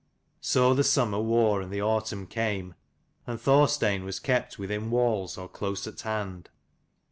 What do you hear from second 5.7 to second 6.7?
at hand.